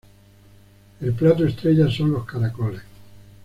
El 1.01 1.13
plato 1.13 1.45
estrella 1.45 1.87
son 1.87 2.11
los 2.13 2.25
caracoles. 2.25 2.81